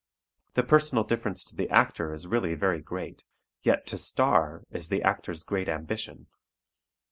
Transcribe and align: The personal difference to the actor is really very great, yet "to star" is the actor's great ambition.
The 0.55 0.63
personal 0.63 1.03
difference 1.03 1.43
to 1.43 1.55
the 1.55 1.69
actor 1.69 2.11
is 2.11 2.25
really 2.25 2.55
very 2.55 2.81
great, 2.81 3.23
yet 3.61 3.85
"to 3.85 3.99
star" 3.99 4.63
is 4.71 4.89
the 4.89 5.03
actor's 5.03 5.43
great 5.43 5.69
ambition. 5.69 6.25